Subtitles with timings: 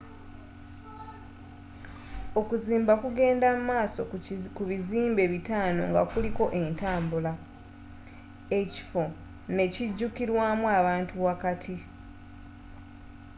[2.39, 4.01] okuzimba kugenda mu maaso
[4.55, 7.31] ku bizimbe bitano nga kuliko entambula
[8.59, 9.03] ekifo
[9.55, 11.75] n'ekijukilwamu abantu wakati